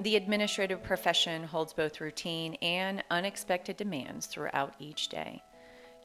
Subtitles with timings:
[0.00, 5.42] The administrative profession holds both routine and unexpected demands throughout each day.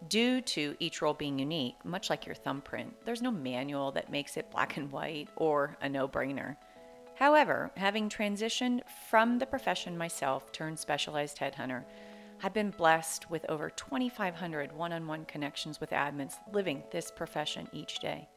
[0.09, 4.35] Due to each role being unique, much like your thumbprint, there's no manual that makes
[4.35, 6.57] it black and white or a no brainer.
[7.15, 11.85] However, having transitioned from the profession myself turned specialized headhunter,
[12.43, 17.69] I've been blessed with over 2,500 one on one connections with admins living this profession
[17.71, 18.27] each day.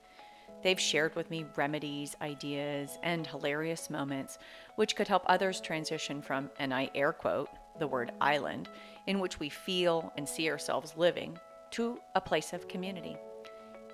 [0.63, 4.39] They've shared with me remedies, ideas, and hilarious moments
[4.79, 7.49] which could help others transition from, and I air quote,
[7.81, 8.69] the word island,
[9.09, 11.37] in which we feel and see ourselves living,
[11.73, 13.17] to a place of community.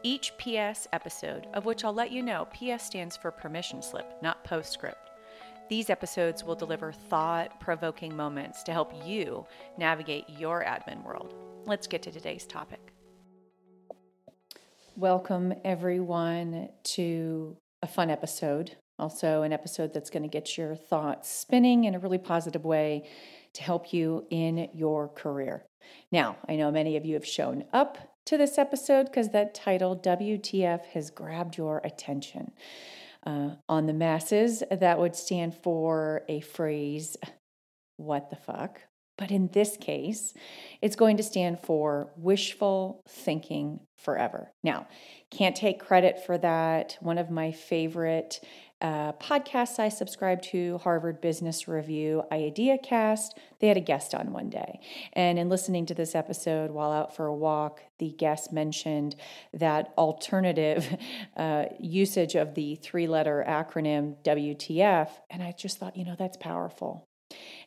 [0.03, 4.45] Each PS episode, of which I'll let you know, PS stands for permission slip, not
[4.45, 5.09] postscript.
[5.71, 9.47] These episodes will deliver thought provoking moments to help you
[9.79, 11.33] navigate your admin world.
[11.65, 12.93] Let's get to today's topic.
[14.97, 18.77] Welcome, everyone, to a fun episode.
[18.99, 23.09] Also, an episode that's going to get your thoughts spinning in a really positive way
[23.55, 25.65] to help you in your career.
[26.13, 29.97] Now, I know many of you have shown up to this episode because that title,
[29.97, 32.53] WTF, has grabbed your attention.
[33.27, 37.17] Uh, on the masses, that would stand for a phrase,
[37.97, 38.83] what the fuck,
[39.17, 40.35] but in this case,
[40.83, 44.53] it's going to stand for wishful thinking forever.
[44.63, 44.89] Now,
[45.31, 46.97] can't take credit for that.
[47.01, 48.41] One of my favorite
[48.85, 54.51] uh, podcasts I subscribe to, Harvard Business Review, IdeaCast, they had a guest on one
[54.51, 54.79] day.
[55.15, 59.17] And in listening to this episode while out for a walk, the guest mentioned
[59.55, 60.99] that alternative
[61.39, 65.09] uh, usage of the three letter acronym WTF.
[65.31, 67.07] And I just thought, you know, that's powerful.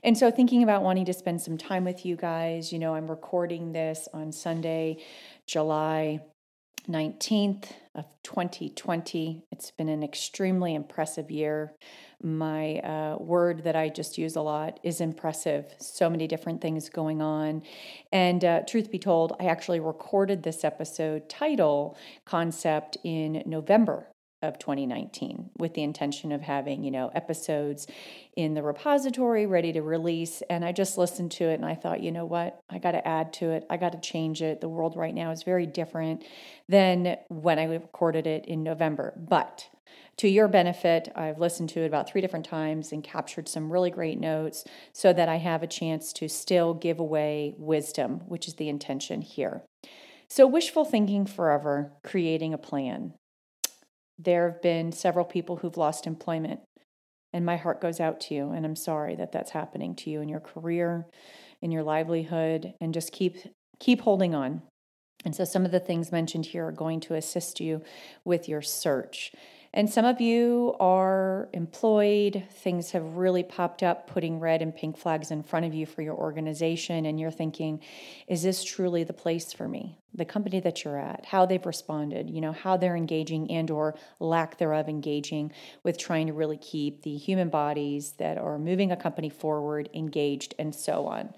[0.03, 3.09] And so, thinking about wanting to spend some time with you guys, you know, I'm
[3.09, 5.03] recording this on Sunday,
[5.47, 6.19] July
[6.87, 9.43] 19th of 2020.
[9.51, 11.73] It's been an extremely impressive year.
[12.21, 15.65] My uh, word that I just use a lot is impressive.
[15.79, 17.63] So many different things going on.
[18.13, 24.07] And uh, truth be told, I actually recorded this episode title concept in November
[24.41, 27.87] of 2019 with the intention of having, you know, episodes
[28.35, 30.43] in the repository ready to release.
[30.49, 32.59] And I just listened to it and I thought, you know what?
[32.69, 33.65] I got to add to it.
[33.69, 34.61] I got to change it.
[34.61, 36.23] The world right now is very different
[36.69, 39.13] than when I recorded it in November.
[39.17, 39.67] But
[40.17, 43.91] to your benefit, I've listened to it about three different times and captured some really
[43.91, 48.55] great notes so that I have a chance to still give away wisdom, which is
[48.55, 49.63] the intention here.
[50.27, 53.13] So, wishful thinking forever, creating a plan.
[54.19, 56.61] There have been several people who've lost employment,
[57.33, 58.51] and my heart goes out to you.
[58.51, 61.05] And I'm sorry that that's happening to you in your career,
[61.61, 63.37] in your livelihood, and just keep
[63.79, 64.61] keep holding on.
[65.25, 67.83] And so, some of the things mentioned here are going to assist you
[68.23, 69.31] with your search.
[69.73, 74.97] And some of you are employed, things have really popped up, putting red and pink
[74.97, 77.81] flags in front of you for your organization, and you're thinking,
[78.27, 79.97] is this truly the place for me?
[80.13, 83.95] The company that you're at, how they've responded, you know, how they're engaging and or
[84.19, 85.51] lack thereof engaging
[85.83, 90.55] with trying to really keep the human bodies that are moving a company forward engaged
[90.57, 91.33] and so on.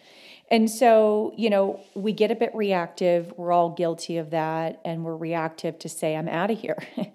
[0.52, 3.32] And so, you know, we get a bit reactive.
[3.38, 4.82] We're all guilty of that.
[4.84, 6.78] And we're reactive to say, I'm out of here.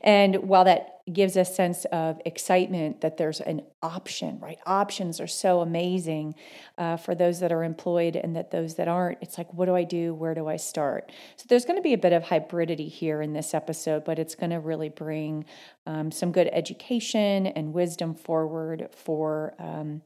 [0.00, 4.58] and while that gives a sense of excitement that there's an option, right?
[4.66, 6.34] Options are so amazing
[6.76, 9.18] uh, for those that are employed and that those that aren't.
[9.20, 10.14] It's like, what do I do?
[10.14, 11.10] Where do I start?
[11.36, 14.34] So there's going to be a bit of hybridity here in this episode, but it's
[14.34, 15.44] going to really bring
[15.86, 19.54] um, some good education and wisdom forward for.
[19.58, 20.02] Um,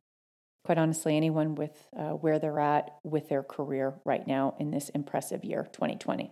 [0.64, 4.88] quite honestly, anyone with uh, where they're at with their career right now in this
[4.90, 6.30] impressive year, 2020.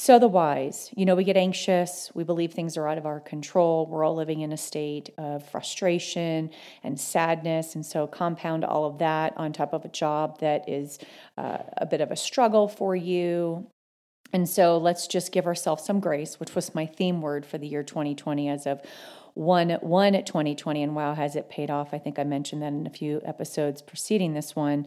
[0.00, 3.20] So, the whys, you know, we get anxious, we believe things are out of our
[3.20, 6.48] control, we're all living in a state of frustration
[6.82, 7.74] and sadness.
[7.74, 10.98] And so, compound all of that on top of a job that is
[11.36, 13.66] uh, a bit of a struggle for you.
[14.32, 17.68] And so, let's just give ourselves some grace, which was my theme word for the
[17.68, 18.80] year 2020 as of
[19.34, 21.92] 1 1 at 2020 and wow has it paid off.
[21.92, 24.86] I think i mentioned that in a few episodes preceding this one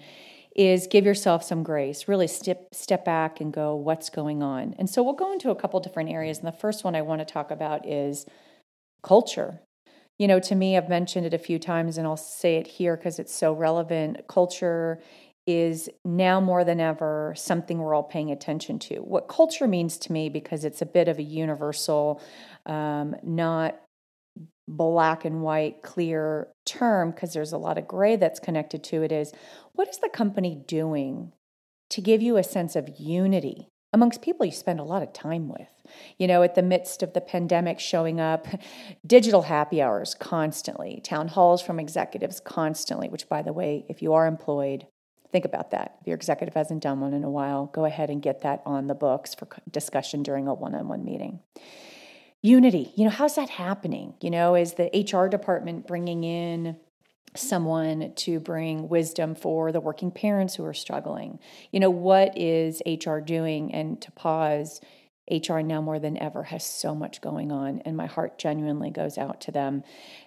[0.55, 2.07] is give yourself some grace.
[2.07, 4.75] Really step step back and go what's going on?
[4.77, 7.25] And so we'll go into a couple different areas and the first one i want
[7.25, 8.25] to talk about is
[9.01, 9.61] culture.
[10.19, 12.95] You know to me i've mentioned it a few times and i'll say it here
[12.95, 14.27] because it's so relevant.
[14.27, 15.01] Culture
[15.45, 18.95] is now more than ever something we're all paying attention to.
[18.99, 22.21] What culture means to me, because it's a bit of a universal,
[22.65, 23.79] um, not
[24.77, 29.11] black and white, clear term, because there's a lot of gray that's connected to it,
[29.11, 29.31] is
[29.73, 31.31] what is the company doing
[31.89, 35.47] to give you a sense of unity amongst people you spend a lot of time
[35.47, 35.69] with.
[36.17, 38.47] You know, at the midst of the pandemic, showing up,
[39.05, 44.13] digital happy hours constantly, town halls from executives constantly, which, by the way, if you
[44.13, 44.87] are employed,
[45.31, 45.97] think about that.
[46.01, 48.87] If your executive hasn't done one in a while, go ahead and get that on
[48.87, 51.39] the books for discussion during a one on one meeting.
[52.45, 54.15] Unity, you know, how's that happening?
[54.19, 56.75] You know, is the HR department bringing in
[57.35, 61.39] someone to bring wisdom for the working parents who are struggling.
[61.71, 63.73] You know, what is HR doing?
[63.73, 64.81] And to pause,
[65.31, 69.17] HR now more than ever has so much going on, and my heart genuinely goes
[69.17, 69.83] out to them.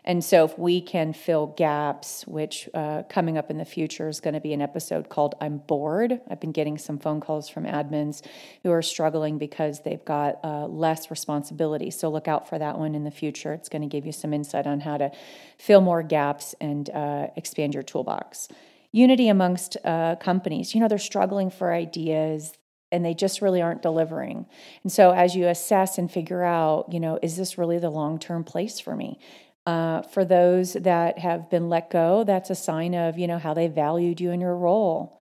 [0.06, 4.20] And so, if we can fill gaps, which uh, coming up in the future is
[4.20, 6.20] going to be an episode called I'm Bored.
[6.30, 8.24] I've been getting some phone calls from admins
[8.62, 11.90] who are struggling because they've got uh, less responsibility.
[11.90, 13.52] So, look out for that one in the future.
[13.52, 15.12] It's going to give you some insight on how to
[15.58, 18.48] fill more gaps and uh, expand your toolbox
[18.92, 20.74] unity amongst uh, companies.
[20.74, 22.54] You know, they're struggling for ideas
[22.92, 24.46] and they just really aren't delivering.
[24.82, 28.44] And so as you assess and figure out, you know, is this really the long-term
[28.44, 29.18] place for me?
[29.66, 33.52] Uh, for those that have been let go, that's a sign of, you know, how
[33.52, 35.18] they valued you in your role.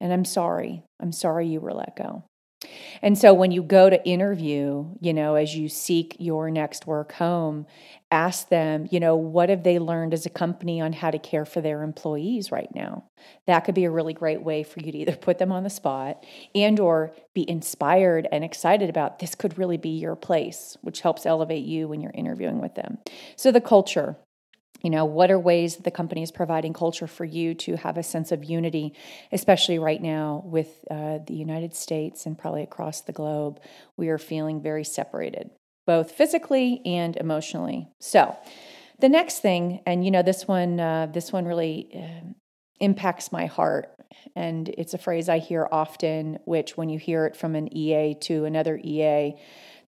[0.00, 0.82] And I'm sorry.
[1.00, 2.24] I'm sorry you were let go.
[3.02, 7.12] And so when you go to interview, you know, as you seek your next work
[7.12, 7.66] home,
[8.10, 11.44] ask them, you know, what have they learned as a company on how to care
[11.44, 13.04] for their employees right now?
[13.46, 15.70] That could be a really great way for you to either put them on the
[15.70, 16.24] spot
[16.54, 21.26] and or be inspired and excited about this could really be your place, which helps
[21.26, 22.98] elevate you when you're interviewing with them.
[23.36, 24.16] So the culture,
[24.84, 27.96] you know what are ways that the company is providing culture for you to have
[27.96, 28.94] a sense of unity
[29.32, 33.60] especially right now with uh, the united states and probably across the globe?
[33.96, 35.50] We are feeling very separated
[35.86, 37.88] both physically and emotionally.
[38.00, 38.36] So
[39.00, 42.28] the next thing and you know this one uh, this one really uh,
[42.80, 43.88] impacts my heart
[44.36, 48.14] and it's a phrase i hear often which when you hear it from an ea
[48.14, 49.34] to another ea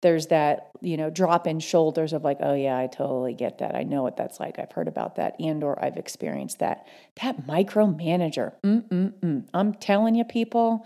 [0.06, 3.74] there's that you know drop in shoulders of like oh yeah i totally get that.
[3.74, 4.60] I know what that's like.
[4.60, 6.86] I've heard about that and or i've experienced that.
[7.24, 9.48] That micromanager Mm-mm-mm.
[9.52, 10.86] i'm telling you people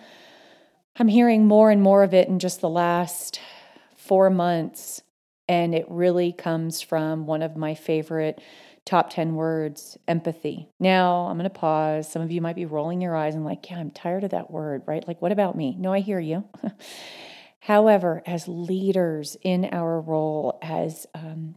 [0.95, 3.42] i'm hearing more and more of it in just the last
[3.98, 5.01] four months
[5.50, 8.39] and it really comes from one of my favorite
[8.86, 10.69] top 10 words empathy.
[10.80, 12.10] Now i'm going to pause.
[12.10, 14.50] Some of you might be rolling your eyes and like yeah i'm tired of that
[14.50, 15.06] word right?
[15.06, 15.75] Like what about me?
[15.77, 16.45] No i hear you
[17.61, 21.56] However, as leaders in our role, as um,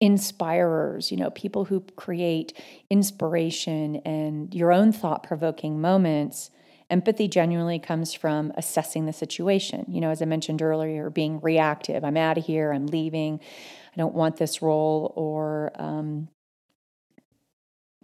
[0.00, 2.52] inspirers, you know, people who create
[2.90, 6.50] inspiration and your own thought provoking moments,
[6.90, 9.84] empathy genuinely comes from assessing the situation.
[9.88, 12.04] You know, as I mentioned earlier, being reactive.
[12.04, 16.28] I'm out of here, I'm leaving, I don't want this role, or um,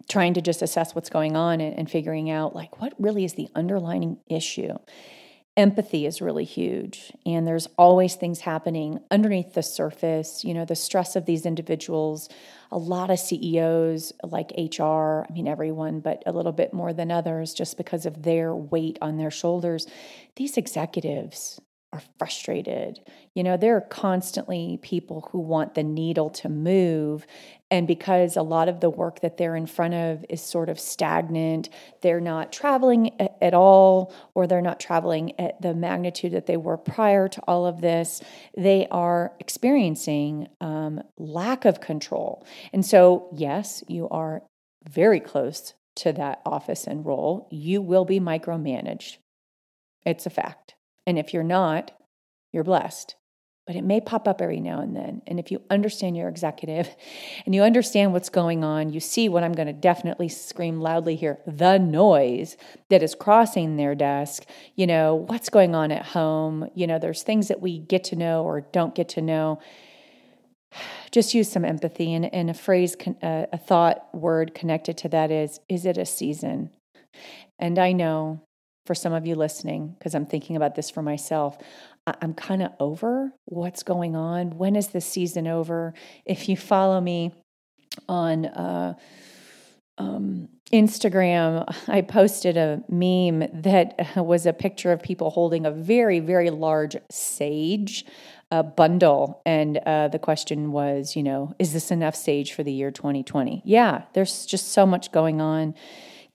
[0.09, 3.33] trying to just assess what's going on and, and figuring out like what really is
[3.33, 4.73] the underlying issue
[5.57, 10.75] empathy is really huge and there's always things happening underneath the surface you know the
[10.75, 12.27] stress of these individuals
[12.71, 17.09] a lot of CEOs like HR I mean everyone but a little bit more than
[17.09, 19.87] others just because of their weight on their shoulders
[20.35, 21.61] these executives
[21.95, 22.99] are frustrated.
[23.33, 27.25] You know, there are constantly people who want the needle to move.
[27.75, 30.79] And because a lot of the work that they're in front of is sort of
[30.79, 31.67] stagnant,
[32.01, 36.77] they're not traveling at all, or they're not traveling at the magnitude that they were
[36.77, 38.21] prior to all of this,
[38.55, 42.47] they are experiencing um, lack of control.
[42.71, 44.41] And so, yes, you are
[44.89, 47.49] very close to that office and role.
[47.51, 49.17] You will be micromanaged.
[50.05, 50.75] It's a fact.
[51.05, 51.91] And if you're not,
[52.53, 53.15] you're blessed.
[53.65, 55.23] But it may pop up every now and then.
[55.25, 56.87] And if you understand your executive
[57.45, 61.15] and you understand what's going on, you see what I'm going to definitely scream loudly
[61.15, 62.57] here the noise
[62.89, 64.45] that is crossing their desk.
[64.75, 66.69] You know, what's going on at home?
[66.75, 69.59] You know, there's things that we get to know or don't get to know.
[71.11, 72.13] Just use some empathy.
[72.13, 76.05] And, and a phrase, a, a thought word connected to that is, is it a
[76.05, 76.69] season?
[77.57, 78.41] And I know
[78.85, 81.57] for some of you listening, because I'm thinking about this for myself.
[82.07, 84.57] I'm kind of over what's going on.
[84.57, 85.93] When is this season over?
[86.23, 87.31] If you follow me
[88.07, 88.93] on uh,
[89.97, 96.19] um, Instagram, I posted a meme that was a picture of people holding a very,
[96.19, 98.05] very large sage
[98.51, 99.41] uh, bundle.
[99.43, 103.63] And uh, the question was, you know, is this enough sage for the year 2020?
[103.65, 105.73] Yeah, there's just so much going on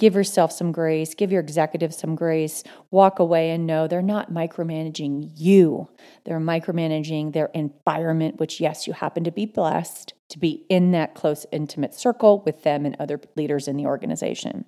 [0.00, 4.32] give yourself some grace, give your executives some grace, walk away and know they're not
[4.32, 5.88] micromanaging you.
[6.24, 11.14] They're micromanaging their environment, which, yes, you happen to be blessed to be in that
[11.14, 14.64] close, intimate circle with them and other leaders in the organization.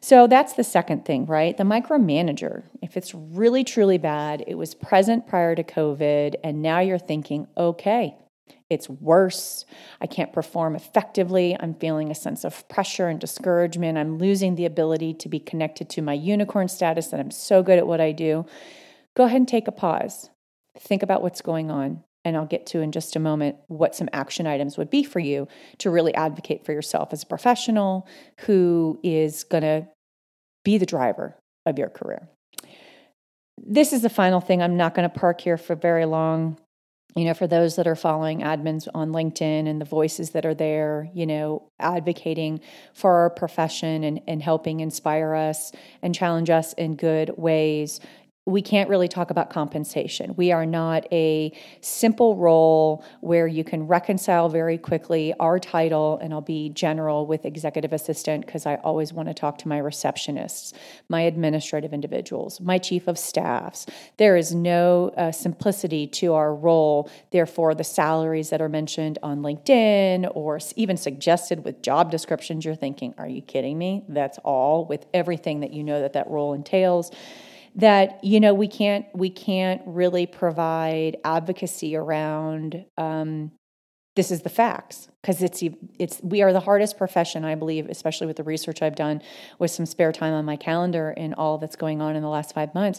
[0.00, 1.56] So that's the second thing, right?
[1.56, 2.64] The micromanager.
[2.82, 7.46] If it's really, truly bad, it was present prior to COVID, and now you're thinking,
[7.56, 8.16] okay,
[8.70, 9.64] it's worse.
[10.00, 11.56] I can't perform effectively.
[11.58, 13.96] I'm feeling a sense of pressure and discouragement.
[13.96, 17.78] I'm losing the ability to be connected to my unicorn status that I'm so good
[17.78, 18.44] at what I do.
[19.16, 20.30] Go ahead and take a pause.
[20.78, 22.04] Think about what's going on.
[22.24, 25.18] And I'll get to in just a moment what some action items would be for
[25.18, 28.06] you to really advocate for yourself as a professional
[28.40, 29.88] who is going to
[30.64, 32.28] be the driver of your career.
[33.56, 34.62] This is the final thing.
[34.62, 36.58] I'm not going to park here for very long
[37.16, 40.54] you know, for those that are following admins on LinkedIn and the voices that are
[40.54, 42.60] there, you know, advocating
[42.92, 45.72] for our profession and, and helping inspire us
[46.02, 48.00] and challenge us in good ways
[48.48, 50.34] we can't really talk about compensation.
[50.36, 51.52] We are not a
[51.82, 57.44] simple role where you can reconcile very quickly our title, and I'll be general with
[57.44, 60.72] executive assistant because I always want to talk to my receptionists,
[61.10, 63.84] my administrative individuals, my chief of staffs.
[64.16, 67.10] There is no uh, simplicity to our role.
[67.30, 72.74] Therefore, the salaries that are mentioned on LinkedIn or even suggested with job descriptions, you're
[72.74, 74.04] thinking, are you kidding me?
[74.08, 77.10] That's all with everything that you know that that role entails
[77.78, 83.52] that you know we can't we can't really provide advocacy around um,
[84.16, 85.62] this is the facts because it's
[85.98, 89.22] it's we are the hardest profession I believe especially with the research I've done
[89.60, 92.52] with some spare time on my calendar and all that's going on in the last
[92.52, 92.98] 5 months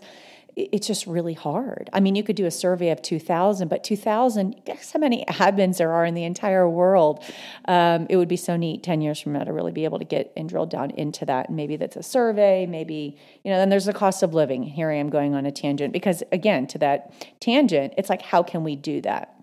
[0.72, 1.89] it's just really hard.
[1.94, 5.78] I mean, you could do a survey of 2,000, but 2,000, guess how many admins
[5.78, 7.24] there are in the entire world?
[7.66, 10.06] Um, it would be so neat 10 years from now to really be able to
[10.06, 11.48] get and drill down into that.
[11.48, 14.63] And maybe that's a survey, maybe, you know, then there's the cost of living.
[14.63, 18.44] Here I am going on a tangent because, again, to that tangent, it's like, how
[18.44, 19.36] can we do that?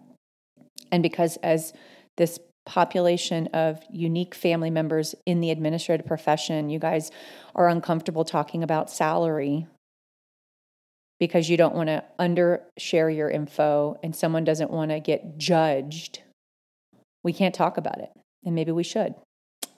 [0.92, 1.72] And because as
[2.16, 7.10] this population of unique family members in the administrative profession, you guys
[7.54, 9.66] are uncomfortable talking about salary
[11.18, 16.22] because you don't want to undershare your info and someone doesn't want to get judged,
[17.22, 18.10] we can't talk about it.
[18.44, 19.14] And maybe we should.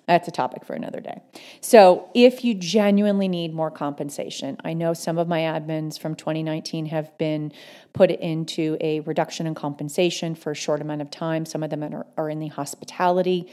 [0.09, 1.21] That's a topic for another day.
[1.61, 6.87] So, if you genuinely need more compensation, I know some of my admins from 2019
[6.87, 7.53] have been
[7.93, 11.45] put into a reduction in compensation for a short amount of time.
[11.45, 13.51] Some of them are, are in the hospitality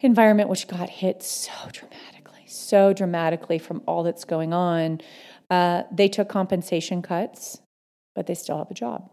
[0.00, 5.00] environment, which got hit so dramatically, so dramatically from all that's going on.
[5.50, 7.60] Uh, they took compensation cuts,
[8.14, 9.10] but they still have a job.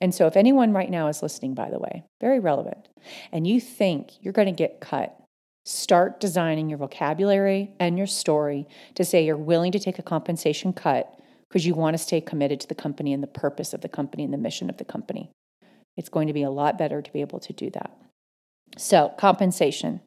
[0.00, 2.88] And so, if anyone right now is listening, by the way, very relevant,
[3.32, 5.16] and you think you're going to get cut,
[5.64, 10.72] start designing your vocabulary and your story to say you're willing to take a compensation
[10.72, 11.18] cut
[11.48, 14.24] because you want to stay committed to the company and the purpose of the company
[14.24, 15.30] and the mission of the company.
[15.96, 17.96] It's going to be a lot better to be able to do that.
[18.76, 20.00] So, compensation.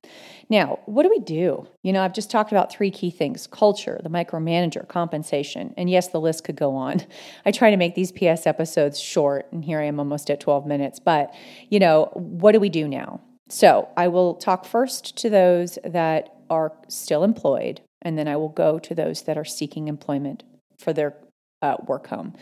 [0.49, 1.67] Now, what do we do?
[1.83, 6.07] You know, I've just talked about three key things culture, the micromanager, compensation, and yes,
[6.07, 7.05] the list could go on.
[7.45, 10.65] I try to make these PS episodes short, and here I am almost at 12
[10.65, 10.99] minutes.
[10.99, 11.33] But,
[11.69, 13.21] you know, what do we do now?
[13.49, 18.49] So, I will talk first to those that are still employed, and then I will
[18.49, 20.43] go to those that are seeking employment
[20.77, 21.15] for their
[21.61, 22.33] uh, work home.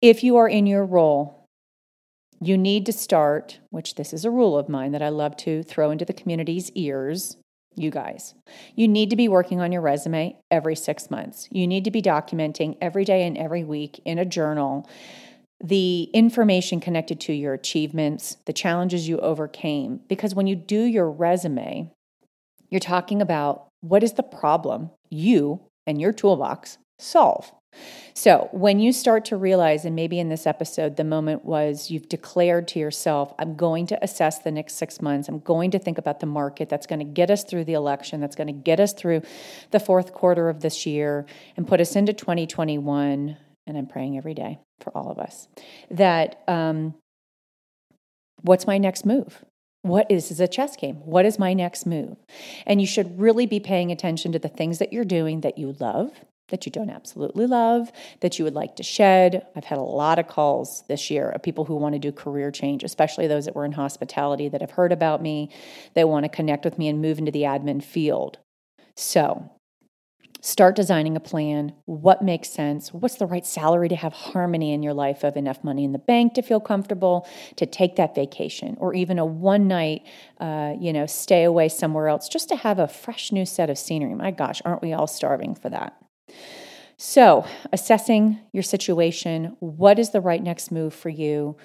[0.00, 1.39] If you are in your role
[2.40, 5.62] you need to start, which this is a rule of mine that I love to
[5.62, 7.36] throw into the community's ears,
[7.76, 8.34] you guys.
[8.74, 11.48] You need to be working on your resume every six months.
[11.50, 14.88] You need to be documenting every day and every week in a journal
[15.62, 20.00] the information connected to your achievements, the challenges you overcame.
[20.08, 21.90] Because when you do your resume,
[22.70, 27.52] you're talking about what is the problem you and your toolbox solve.
[28.14, 32.08] So, when you start to realize, and maybe in this episode, the moment was you've
[32.08, 35.28] declared to yourself, I'm going to assess the next six months.
[35.28, 38.20] I'm going to think about the market that's going to get us through the election,
[38.20, 39.22] that's going to get us through
[39.70, 41.24] the fourth quarter of this year
[41.56, 43.36] and put us into 2021.
[43.66, 45.48] And I'm praying every day for all of us
[45.90, 46.94] that um,
[48.42, 49.44] what's my next move?
[49.82, 50.96] What is, is a chess game?
[50.96, 52.18] What is my next move?
[52.66, 55.74] And you should really be paying attention to the things that you're doing that you
[55.80, 56.10] love
[56.50, 57.90] that you don't absolutely love,
[58.20, 59.46] that you would like to shed.
[59.56, 62.50] I've had a lot of calls this year of people who want to do career
[62.50, 65.50] change, especially those that were in hospitality that have heard about me,
[65.94, 68.38] they want to connect with me and move into the admin field.
[68.96, 69.50] So,
[70.42, 71.72] start designing a plan.
[71.84, 72.92] What makes sense?
[72.92, 75.98] What's the right salary to have harmony in your life of enough money in the
[75.98, 77.26] bank to feel comfortable
[77.56, 80.02] to take that vacation, or even a one night,
[80.38, 83.78] uh, you know, stay away somewhere else just to have a fresh new set of
[83.78, 84.14] scenery.
[84.14, 85.99] My gosh, aren't we all starving for that?
[86.96, 91.56] So, assessing your situation, what is the right next move for you?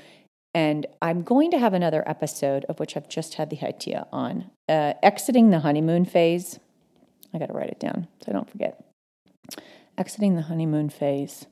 [0.54, 4.50] And I'm going to have another episode of which I've just had the idea on
[4.70, 6.60] uh, exiting the honeymoon phase.
[7.34, 8.82] I got to write it down so I don't forget.
[9.98, 11.48] Exiting the honeymoon phase.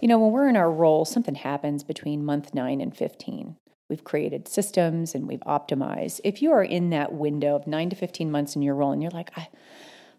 [0.00, 3.56] You know, when we're in our role, something happens between month nine and 15.
[3.90, 6.20] We've created systems and we've optimized.
[6.22, 9.02] If you are in that window of nine to 15 months in your role and
[9.02, 9.48] you're like, I,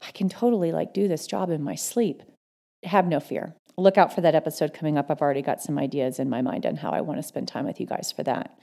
[0.05, 2.23] I can totally like do this job in my sleep,
[2.83, 3.55] have no fear.
[3.77, 5.09] Look out for that episode coming up.
[5.09, 7.65] I've already got some ideas in my mind on how I want to spend time
[7.65, 8.55] with you guys for that.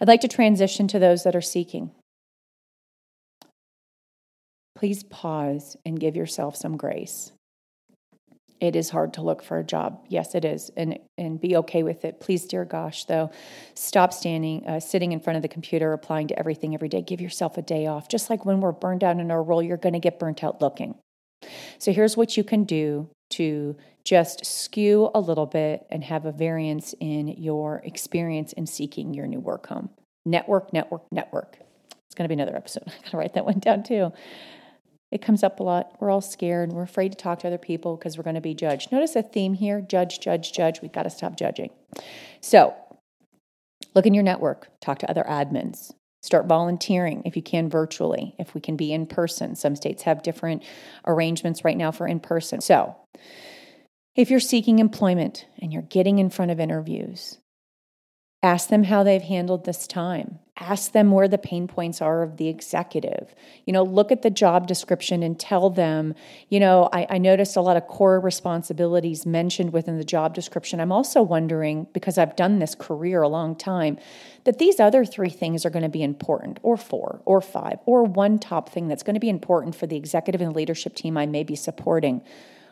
[0.00, 1.90] I'd like to transition to those that are seeking.
[4.76, 7.32] Please pause and give yourself some grace
[8.62, 10.06] it is hard to look for a job.
[10.08, 12.20] Yes, it is, and and be okay with it.
[12.20, 13.32] Please, dear gosh, though,
[13.74, 17.02] stop standing, uh, sitting in front of the computer, applying to everything every day.
[17.02, 18.08] Give yourself a day off.
[18.08, 20.62] Just like when we're burned out in our role, you're going to get burnt out
[20.62, 20.94] looking.
[21.78, 26.30] So here's what you can do to just skew a little bit and have a
[26.32, 29.90] variance in your experience in seeking your new work home.
[30.24, 31.58] Network, network, network.
[32.06, 32.84] It's going to be another episode.
[32.86, 34.12] I got to write that one down too.
[35.12, 35.92] It comes up a lot.
[36.00, 36.72] We're all scared.
[36.72, 38.90] We're afraid to talk to other people because we're going to be judged.
[38.90, 40.80] Notice a theme here judge, judge, judge.
[40.80, 41.70] We've got to stop judging.
[42.40, 42.74] So,
[43.94, 45.92] look in your network, talk to other admins.
[46.22, 49.54] Start volunteering if you can virtually, if we can be in person.
[49.54, 50.62] Some states have different
[51.06, 52.62] arrangements right now for in person.
[52.62, 52.96] So,
[54.16, 57.38] if you're seeking employment and you're getting in front of interviews,
[58.44, 60.40] Ask them how they've handled this time.
[60.58, 63.34] Ask them where the pain points are of the executive.
[63.66, 66.14] You know, look at the job description and tell them,
[66.48, 70.80] you know, I, I, noticed a lot of core responsibilities mentioned within the job description.
[70.80, 73.96] I'm also wondering, because I've done this career a long time,
[74.44, 78.02] that these other three things are going to be important, or four, or five, or
[78.02, 81.26] one top thing that's going to be important for the executive and leadership team I
[81.26, 82.22] may be supporting.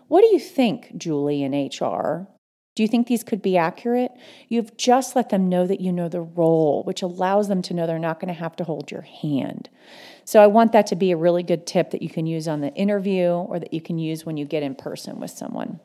[0.08, 2.28] What do you think, Julie in HR?
[2.76, 4.12] Do you think these could be accurate?
[4.48, 7.86] You've just let them know that you know the role, which allows them to know
[7.86, 9.68] they're not going to have to hold your hand.
[10.24, 12.60] So I want that to be a really good tip that you can use on
[12.60, 15.80] the interview or that you can use when you get in person with someone.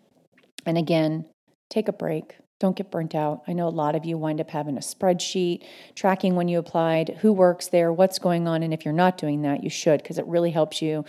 [0.65, 1.25] And again,
[1.69, 2.35] take a break.
[2.59, 3.41] Don't get burnt out.
[3.47, 5.63] I know a lot of you wind up having a spreadsheet,
[5.93, 8.63] tracking when you applied, who works there, what's going on.
[8.63, 11.03] And if you're not doing that, you should, because it really helps you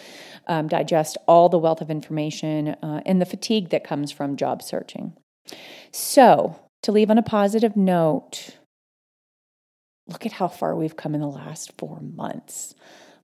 [0.48, 4.60] um, digest all the wealth of information uh, and the fatigue that comes from job
[4.62, 5.12] searching.
[5.92, 8.56] So, to leave on a positive note,
[10.06, 12.74] look at how far we've come in the last four months.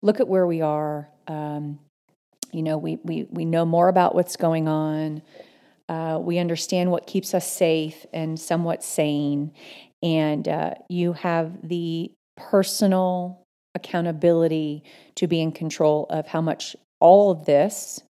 [0.01, 1.09] Look at where we are.
[1.29, 1.79] Um,
[2.53, 5.23] you know, we, we, we know more about what's going on.
[5.89, 9.53] Uh, we understand what keeps us safe and somewhat sane.
[10.03, 13.43] And uh, you have the personal
[13.75, 14.83] accountability
[15.17, 18.03] to be in control of how much all of this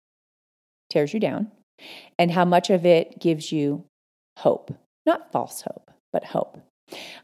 [0.90, 1.52] tears you down
[2.18, 3.86] and how much of it gives you
[4.38, 4.74] hope,
[5.06, 6.58] not false hope, but hope.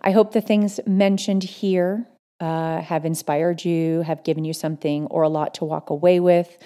[0.02, 2.08] I hope the things mentioned here
[2.40, 6.58] uh, have inspired you, have given you something or a lot to walk away with.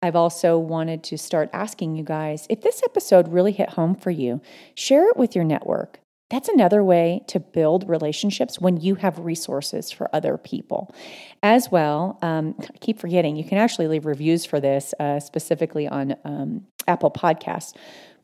[0.00, 4.10] I've also wanted to start asking you guys if this episode really hit home for
[4.10, 4.40] you,
[4.74, 6.00] share it with your network.
[6.30, 10.94] That's another way to build relationships when you have resources for other people.
[11.42, 15.88] As well, um, I keep forgetting, you can actually leave reviews for this, uh, specifically
[15.88, 17.74] on um, Apple Podcasts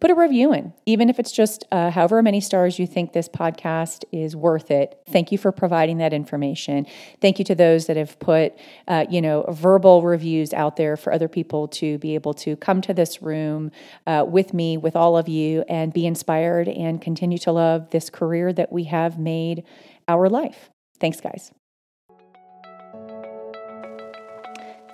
[0.05, 3.27] put a review in, even if it's just uh, however many stars you think this
[3.27, 5.01] podcast is worth it.
[5.09, 6.87] Thank you for providing that information.
[7.23, 8.53] Thank you to those that have put,
[8.87, 12.83] uh, you know, verbal reviews out there for other people to be able to come
[12.83, 13.71] to this room
[14.07, 18.11] uh, with me, with all of you, and be inspired and continue to love this
[18.11, 19.65] career that we have made
[20.07, 20.69] our life.
[21.01, 21.51] Thanks, guys.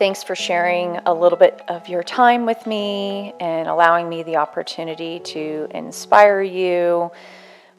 [0.00, 4.36] Thanks for sharing a little bit of your time with me and allowing me the
[4.36, 7.12] opportunity to inspire you.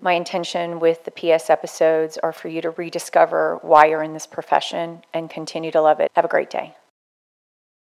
[0.01, 4.27] My intention with the PS episodes are for you to rediscover why you're in this
[4.27, 6.12] profession and continue to love it.
[6.15, 6.75] Have a great day.